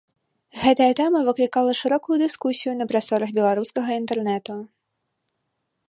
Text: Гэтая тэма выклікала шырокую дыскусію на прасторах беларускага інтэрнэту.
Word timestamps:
Гэтая 0.61 0.87
тэма 0.99 1.19
выклікала 1.27 1.75
шырокую 1.81 2.17
дыскусію 2.23 2.73
на 2.79 2.85
прасторах 2.93 3.29
беларускага 3.39 3.89
інтэрнэту. 4.03 4.55